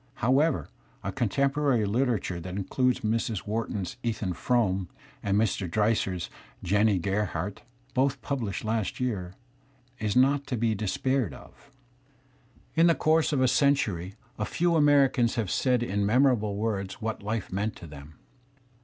[0.15, 0.67] However,
[1.03, 3.45] a contemporary liter ature that includes Mrs.
[3.45, 5.69] Wharton's" Ethan Frome* ^ and j n Mr.
[5.69, 6.27] Dreiser's
[6.63, 7.57] "Jennie Gerha rdt'*
[7.93, 9.35] both published last year,
[9.67, 11.69] *^ is not to be despaired of.
[12.73, 17.21] In the course of a century a few Americans have said in memorable words what
[17.21, 18.15] life meant to them.